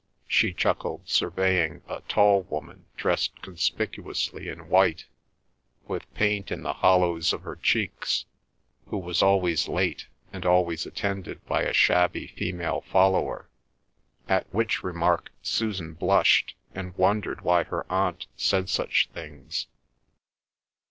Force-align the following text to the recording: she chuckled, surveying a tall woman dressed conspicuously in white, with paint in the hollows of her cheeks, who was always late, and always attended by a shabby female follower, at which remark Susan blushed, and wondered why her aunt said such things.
she 0.25 0.51
chuckled, 0.51 1.07
surveying 1.07 1.83
a 1.87 2.01
tall 2.07 2.41
woman 2.41 2.85
dressed 2.97 3.39
conspicuously 3.43 4.49
in 4.49 4.67
white, 4.67 5.05
with 5.87 6.11
paint 6.15 6.51
in 6.51 6.63
the 6.63 6.73
hollows 6.73 7.31
of 7.33 7.43
her 7.43 7.55
cheeks, 7.55 8.25
who 8.87 8.97
was 8.97 9.21
always 9.21 9.67
late, 9.67 10.07
and 10.33 10.43
always 10.43 10.87
attended 10.87 11.45
by 11.45 11.61
a 11.61 11.71
shabby 11.71 12.25
female 12.35 12.81
follower, 12.91 13.47
at 14.27 14.51
which 14.51 14.83
remark 14.83 15.29
Susan 15.43 15.93
blushed, 15.93 16.55
and 16.73 16.97
wondered 16.97 17.41
why 17.41 17.63
her 17.65 17.85
aunt 17.91 18.25
said 18.35 18.69
such 18.69 19.07
things. 19.13 19.67